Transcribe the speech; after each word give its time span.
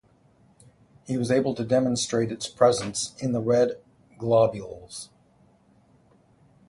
He 1.05 1.15
was 1.15 1.29
able 1.29 1.53
to 1.53 1.63
demonstrate 1.63 2.31
its 2.31 2.47
presence 2.47 3.13
in 3.19 3.33
the 3.33 3.39
red 3.39 3.73
globules. 4.17 5.11